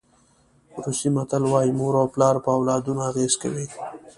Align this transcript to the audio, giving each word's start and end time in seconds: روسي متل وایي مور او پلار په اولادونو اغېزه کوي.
روسي 0.83 1.09
متل 1.15 1.43
وایي 1.51 1.71
مور 1.79 1.93
او 2.01 2.07
پلار 2.13 2.35
په 2.43 2.49
اولادونو 2.57 3.01
اغېزه 3.09 3.37
کوي. 3.41 3.65